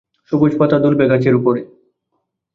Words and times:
সবুজ 0.31 0.51
পাতা 0.59 0.77
দুলবে 0.79 1.05
গাছের 1.11 1.33
উপরে। 1.35 1.61